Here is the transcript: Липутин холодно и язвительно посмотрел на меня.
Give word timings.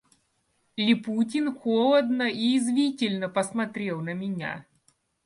Липутин 0.77 1.53
холодно 1.53 2.23
и 2.23 2.53
язвительно 2.57 3.29
посмотрел 3.29 4.01
на 4.01 4.15
меня. 4.15 4.65